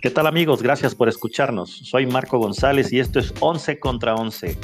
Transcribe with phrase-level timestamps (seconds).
[0.00, 0.62] ¿Qué tal amigos?
[0.62, 1.70] Gracias por escucharnos.
[1.70, 4.56] Soy Marco González y esto es 11 contra 11.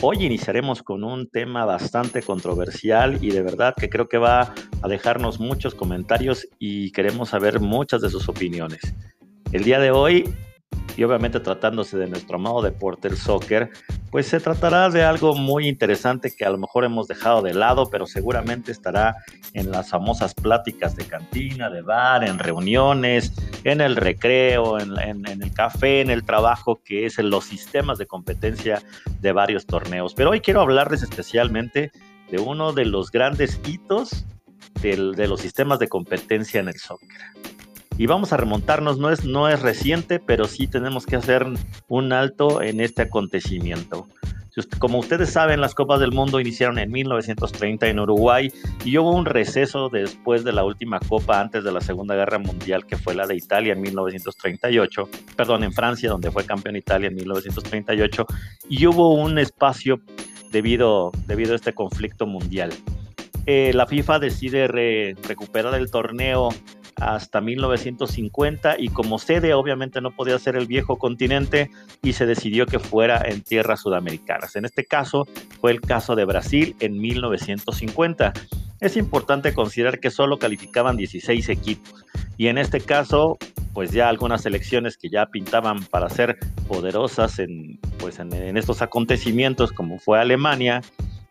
[0.00, 4.88] Hoy iniciaremos con un tema bastante controversial y de verdad que creo que va a
[4.88, 8.80] dejarnos muchos comentarios y queremos saber muchas de sus opiniones.
[9.52, 10.34] El día de hoy
[10.98, 13.70] y obviamente tratándose de nuestro amado deporte, el soccer,
[14.10, 17.88] pues se tratará de algo muy interesante que a lo mejor hemos dejado de lado,
[17.88, 19.14] pero seguramente estará
[19.54, 23.32] en las famosas pláticas de cantina, de bar, en reuniones,
[23.62, 28.06] en el recreo, en, el café, en el trabajo, que es en los sistemas de
[28.06, 28.82] competencia
[29.20, 30.14] de varios torneos.
[30.14, 31.92] Pero hoy quiero hablarles especialmente
[32.28, 34.26] de uno de los grandes hitos
[34.82, 37.20] de los sistemas de competencia en el soccer
[37.98, 41.44] y vamos a remontarnos, no es, no es reciente, pero sí tenemos que hacer
[41.88, 44.06] un alto en este acontecimiento.
[44.78, 48.52] Como ustedes saben, las Copas del Mundo iniciaron en 1930 en Uruguay
[48.84, 52.84] y hubo un receso después de la última Copa antes de la Segunda Guerra Mundial,
[52.86, 57.14] que fue la de Italia en 1938, perdón, en Francia, donde fue campeón Italia en
[57.14, 58.26] 1938,
[58.68, 60.00] y hubo un espacio
[60.50, 62.72] debido, debido a este conflicto mundial.
[63.46, 64.66] Eh, la FIFA decide
[65.22, 66.50] recuperar el torneo
[67.00, 71.70] hasta 1950 y como sede obviamente no podía ser el viejo continente
[72.02, 74.56] y se decidió que fuera en tierras sudamericanas.
[74.56, 75.26] En este caso
[75.60, 78.32] fue el caso de Brasil en 1950.
[78.80, 82.04] Es importante considerar que solo calificaban 16 equipos
[82.36, 83.38] y en este caso
[83.74, 89.72] pues ya algunas selecciones que ya pintaban para ser poderosas en, pues en, estos acontecimientos
[89.72, 90.82] como fue Alemania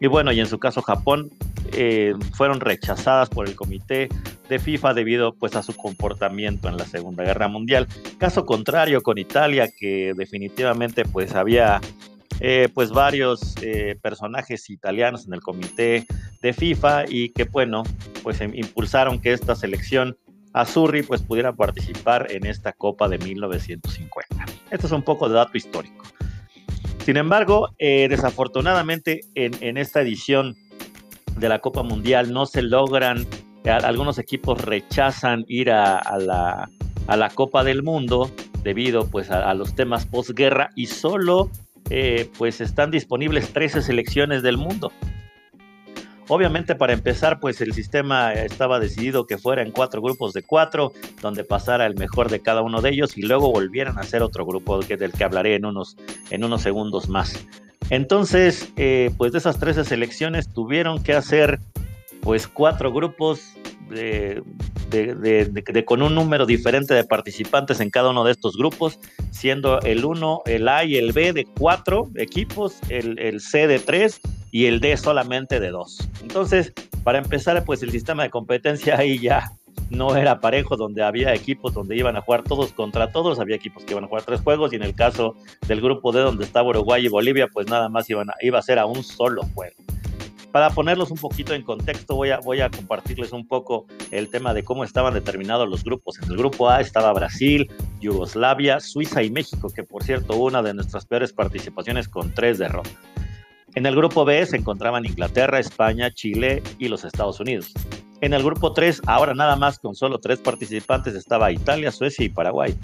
[0.00, 1.30] y bueno y en su caso Japón
[1.76, 4.08] eh, fueron rechazadas por el comité
[4.48, 7.88] de FIFA debido pues a su comportamiento en la Segunda Guerra Mundial.
[8.18, 11.80] Caso contrario con Italia que definitivamente pues había
[12.40, 16.06] eh, pues varios eh, personajes italianos en el comité
[16.42, 17.84] de FIFA y que bueno
[18.22, 20.16] pues em, impulsaron que esta selección
[20.52, 24.44] Azurri pues pudiera participar en esta Copa de 1950.
[24.70, 26.04] Esto es un poco de dato histórico.
[27.04, 30.56] Sin embargo, desafortunadamente en, en esta edición
[31.36, 33.26] de la Copa Mundial no se logran,
[33.64, 36.68] algunos equipos rechazan ir a, la,
[37.06, 38.30] a la, Copa del Mundo
[38.62, 41.50] debido pues a, los temas posguerra y solo
[41.90, 44.92] eh, pues están disponibles 13 selecciones del mundo.
[46.28, 50.92] Obviamente para empezar pues el sistema estaba decidido que fuera en cuatro grupos de cuatro,
[51.20, 54.46] donde pasara el mejor de cada uno de ellos y luego volvieran a hacer otro
[54.46, 55.96] grupo del que hablaré en unos,
[56.30, 57.46] en unos segundos más.
[57.90, 61.60] Entonces, eh, pues de esas 13 selecciones tuvieron que hacer
[62.22, 63.54] pues cuatro grupos
[63.90, 64.42] de,
[65.84, 68.98] con un número diferente de participantes en cada uno de estos grupos,
[69.30, 73.78] siendo el 1, el A y el B de cuatro equipos, el, el C de
[73.78, 75.98] tres y el D solamente de dos.
[76.22, 79.52] Entonces, para empezar, pues el sistema de competencia ahí ya
[79.90, 83.84] no era parejo, donde había equipos donde iban a jugar todos contra todos, había equipos
[83.84, 85.36] que iban a jugar tres juegos y en el caso
[85.66, 88.86] del grupo D donde estaba Uruguay y Bolivia, pues nada más iba a ser a
[88.86, 89.76] un solo juego.
[90.54, 94.54] Para ponerlos un poquito en contexto, voy a, voy a compartirles un poco el tema
[94.54, 96.16] de cómo estaban determinados los grupos.
[96.22, 97.68] En el grupo A estaba Brasil,
[98.00, 102.96] Yugoslavia, Suiza y México, que por cierto, una de nuestras peores participaciones con tres derrotas.
[103.74, 107.74] En el grupo B se encontraban Inglaterra, España, Chile y los Estados Unidos.
[108.24, 112.30] En el grupo 3, ahora nada más con solo tres participantes, estaba Italia, Suecia y
[112.30, 112.74] Paraguay.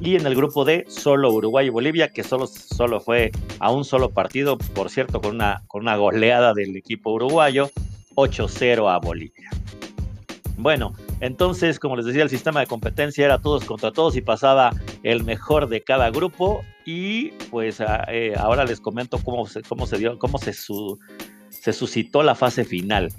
[0.00, 3.84] Y en el grupo D, solo Uruguay y Bolivia, que solo, solo fue a un
[3.84, 7.70] solo partido, por cierto, con una, con una goleada del equipo uruguayo,
[8.16, 9.50] 8-0 a Bolivia.
[10.56, 14.72] Bueno, entonces, como les decía, el sistema de competencia era todos contra todos y pasaba
[15.04, 16.64] el mejor de cada grupo.
[16.84, 22.24] Y pues eh, ahora les comento cómo se, cómo se dio, cómo se, se suscitó
[22.24, 23.12] la fase final.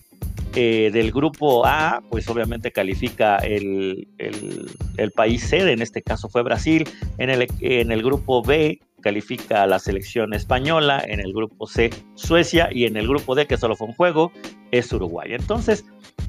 [0.56, 6.42] Eh, del grupo A, pues obviamente califica el, el, país sede, en este caso fue
[6.42, 6.90] Brasil.
[7.20, 12.70] En el, en el grupo B califica la selección española, en el grupo C Suecia
[12.72, 14.32] y en el grupo D, que solo fue un juego,
[14.72, 15.34] es Uruguay.
[15.34, 15.86] Entonces,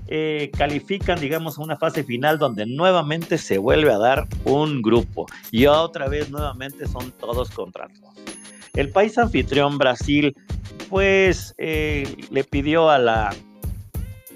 [0.08, 5.66] eh, califican, digamos, una fase final donde nuevamente se vuelve a dar un grupo y
[5.66, 8.14] otra vez nuevamente son todos contra todos.
[8.74, 10.36] El país anfitrión, Brasil,
[10.88, 13.34] pues eh, le pidió a la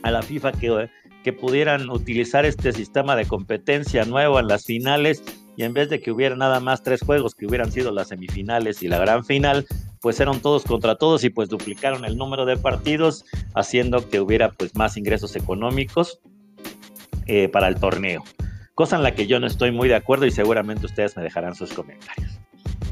[0.05, 5.25] a la FIFA que, pudieran utilizar este sistema de competencia nuevo en las finales
[5.57, 8.83] y en vez de que hubiera nada más tres juegos que hubieran sido las semifinales
[8.83, 9.67] y la gran final,
[10.03, 13.25] pues eran todos contra todos y pues duplicaron el número de partidos,
[13.55, 16.21] haciendo que hubiera pues más ingresos económicos
[17.27, 18.23] eh, para el torneo.
[18.75, 21.55] Cosa en la que yo no estoy muy de acuerdo y seguramente ustedes me dejarán
[21.55, 22.44] sus comentarios.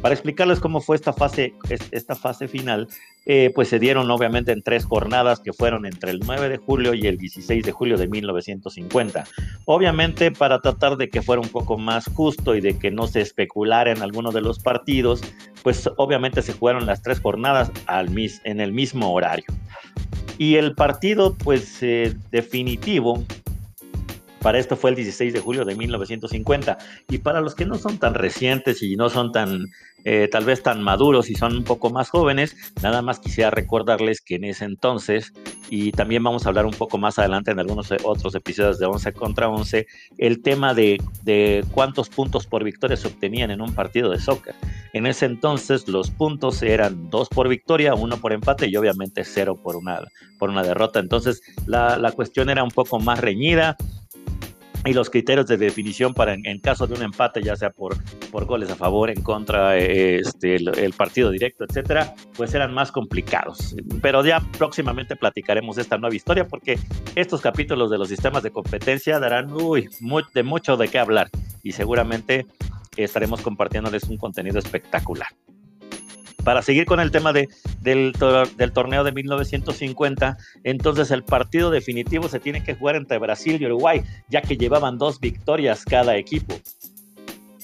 [0.02, 1.54] Para explicarles cómo fue esta fase,
[1.92, 2.88] esta fase final,
[3.24, 6.92] eh, pues se dieron obviamente en tres jornadas que fueron entre el 9 de julio
[6.92, 9.24] y el 16 de julio de 1950.
[9.64, 13.20] Obviamente para tratar de que fuera un poco más justo y de que no se
[13.20, 15.22] especulara en alguno de los partidos,
[15.62, 17.70] pues obviamente se jugaron las tres jornadas
[18.42, 19.46] en el mismo horario.
[20.36, 23.22] Y el partido pues eh, definitivo
[24.42, 26.78] para esto fue el 16 de julio de 1950.
[27.08, 29.66] Y para los que no son tan recientes y no son tan,
[30.04, 34.20] eh, tal vez tan maduros y son un poco más jóvenes, nada más quisiera recordarles
[34.20, 35.32] que en ese entonces,
[35.70, 39.12] y también vamos a hablar un poco más adelante en algunos otros episodios de 11
[39.12, 39.86] contra 11,
[40.18, 44.54] el tema de, de cuántos puntos por victoria se obtenían en un partido de soccer.
[44.92, 49.58] En ese entonces los puntos eran dos por victoria, uno por empate y obviamente cero
[49.62, 50.00] por una,
[50.38, 50.98] por una derrota.
[50.98, 53.76] Entonces la, la cuestión era un poco más reñida
[54.84, 57.96] y los criterios de definición para en, caso de un empate, ya sea por,
[58.30, 63.74] por goles a favor, en contra, este, el, partido directo, etcétera, pues eran más complicados.
[64.00, 66.78] Pero ya próximamente platicaremos esta nueva historia porque
[67.14, 69.88] estos capítulos de los sistemas de competencia darán uy,
[70.34, 71.30] de mucho de qué hablar
[71.62, 72.46] y seguramente
[72.96, 75.28] estaremos compartiéndoles un contenido espectacular
[76.44, 77.48] para seguir con el tema de,
[77.80, 83.66] del, torneo de 1950, entonces el partido definitivo se tiene que jugar entre Brasil y
[83.66, 86.54] Uruguay, ya que llevaban dos victorias cada equipo.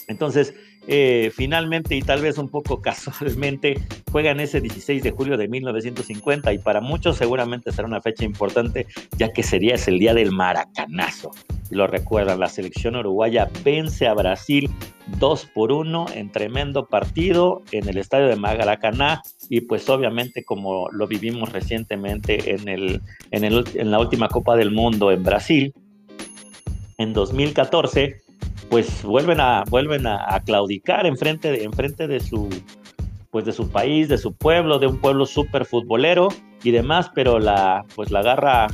[0.06, 0.54] Entonces,
[0.86, 3.78] eh, finalmente y tal vez un poco casualmente
[4.10, 8.86] juegan ese 16 de julio de 1950 y para muchos seguramente será una fecha importante
[9.18, 11.32] ya que sería el día del maracanazo.
[11.70, 14.70] Lo recuerdan, la selección uruguaya vence a Brasil
[15.18, 20.88] 2 por 1 en tremendo partido en el estadio de Maracaná y pues obviamente como
[20.90, 25.74] lo vivimos recientemente en, el, en, el, en la última Copa del Mundo en Brasil,
[26.96, 28.22] en 2014
[28.70, 32.48] pues vuelven a, vuelven a, claudicar enfrente de, de su
[33.30, 36.28] pues de su país, de su pueblo, de un pueblo súper futbolero
[36.62, 38.68] y demás, pero la pues la garra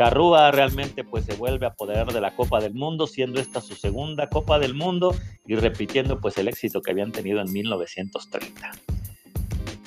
[0.00, 3.74] charrúa realmente pues se vuelve a apoderar de la Copa del Mundo, siendo esta su
[3.74, 5.14] segunda Copa del Mundo
[5.46, 8.70] y repitiendo pues el éxito que habían tenido en 1930.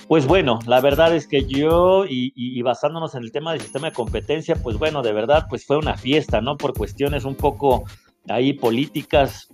[0.07, 3.87] Pues bueno, la verdad es que yo, y, y, basándonos en el tema del sistema
[3.87, 6.57] de competencia, pues bueno, de verdad, pues fue una fiesta, ¿no?
[6.57, 7.85] Por cuestiones un poco
[8.29, 9.47] ahí políticas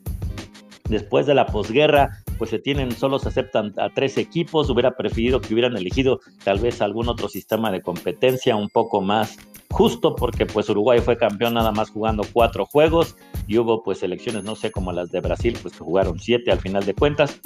[0.90, 5.40] después de la posguerra, pues se tienen, solo se aceptan a tres equipos, hubiera preferido
[5.40, 9.38] que hubieran elegido tal vez algún otro sistema de competencia un poco más
[9.72, 13.16] justo, porque pues Uruguay fue campeón nada más jugando cuatro juegos
[13.48, 16.60] y hubo pues elecciones, no sé, como las de Brasil, pues que jugaron siete al
[16.60, 17.40] final de cuentas,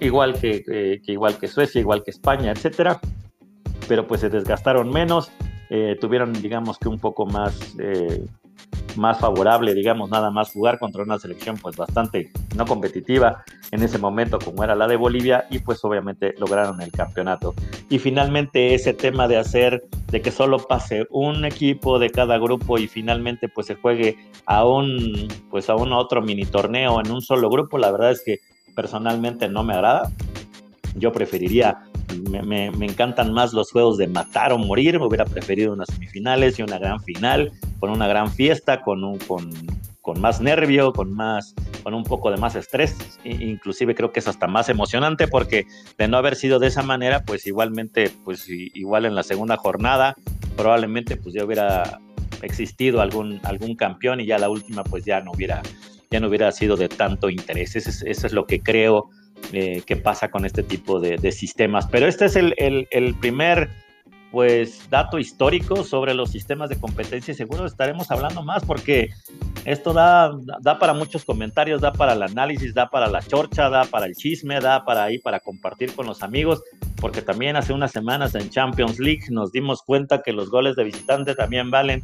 [0.00, 3.00] igual que, eh, igual que Suecia, igual que España, etcétera,
[3.88, 5.30] pero pues se desgastaron menos,
[5.70, 7.74] eh, tuvieron digamos que un poco más...
[7.78, 8.24] Eh,
[8.96, 13.98] más favorable, digamos, nada más jugar contra una selección pues bastante no competitiva en ese
[13.98, 17.54] momento como era la de Bolivia y pues obviamente lograron el campeonato.
[17.88, 22.78] Y finalmente ese tema de hacer de que solo pase un equipo de cada grupo
[22.78, 27.22] y finalmente pues se juegue a un pues a un otro mini torneo en un
[27.22, 28.40] solo grupo, la verdad es que
[28.74, 30.10] personalmente no me agrada.
[30.96, 31.82] Yo preferiría
[32.18, 34.98] me, encantan más los juegos de matar o morir.
[34.98, 37.52] Me hubiera preferido unas semifinales y una gran final,
[37.84, 39.50] con una gran fiesta, con, un, con,
[40.00, 42.96] con más nervio, con, más, con un poco de más estrés.
[43.24, 45.66] inclusive creo que es hasta más emocionante porque
[45.98, 50.14] de no haber sido de esa manera, pues igualmente, pues igual en la segunda jornada,
[50.56, 52.00] probablemente pues ya hubiera
[52.40, 55.60] existido algún, algún campeón y ya la última pues ya no hubiera,
[56.10, 57.76] ya no hubiera sido de tanto interés.
[57.76, 59.10] Eso es, lo que creo
[59.52, 61.86] eh, que pasa con este tipo de, sistemas.
[61.90, 63.68] Pero este es el, el, primer
[64.34, 69.10] pues dato histórico sobre los sistemas de competencia y seguro estaremos hablando más porque
[69.64, 73.84] esto da, da para muchos comentarios, da para el análisis, da para la chorcha, da
[73.84, 76.64] para el chisme, da para ahí para compartir con los amigos,
[76.96, 80.82] porque también hace unas semanas en Champions League nos dimos cuenta que los goles de
[80.82, 82.02] visitante también valen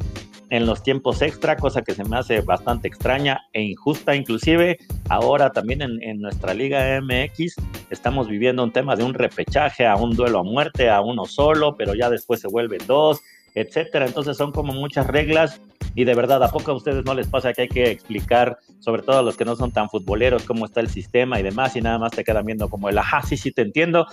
[0.51, 4.79] en los tiempos extra, cosa que se me hace bastante extraña e injusta inclusive.
[5.09, 7.55] Ahora también en, nuestra Liga MX
[7.91, 11.77] estamos viviendo un tema de un repechaje a un duelo a muerte, a uno solo,
[11.77, 13.21] pero ya después se vuelven dos,
[13.55, 14.07] etcétera.
[14.07, 15.61] Entonces son como muchas reglas
[15.95, 19.03] y de verdad, ¿a poco a ustedes no les pasa que hay que explicar, sobre
[19.03, 21.81] todo a los que no son tan futboleros, cómo está el sistema y demás y
[21.81, 24.07] nada más te quedan viendo como el, ajá, sí, sí, te entiendo,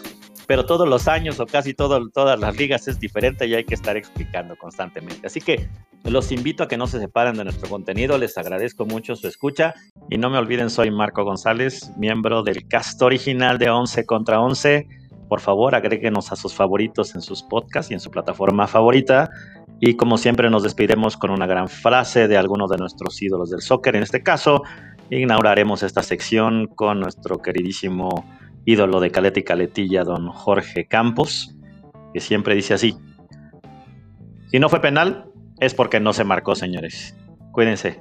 [0.47, 3.75] pero todos los años o casi todo, todas las ligas es diferente y hay que
[3.75, 5.27] estar explicando constantemente.
[5.27, 5.67] Así que
[6.09, 9.73] los invito a que no se separen de nuestro contenido, les agradezco mucho su escucha
[10.09, 14.87] y no me olviden, soy Marco González, miembro del cast original de 11 contra 11.
[15.27, 19.29] Por favor, agréguenos a sus favoritos en sus podcasts y en su plataforma favorita.
[19.79, 23.61] Y como siempre nos despediremos con una gran frase de alguno de nuestros ídolos del
[23.61, 23.95] soccer.
[23.95, 24.63] En este caso,
[25.09, 28.25] inauguraremos esta sección con nuestro queridísimo
[28.65, 31.53] ídolo de Caleta y Caletilla, don Jorge Campos,
[32.13, 32.97] que siempre dice así,
[34.49, 35.26] si no fue penal,
[35.59, 37.15] es porque no se marcó, señores.
[37.51, 37.99] Cuídense.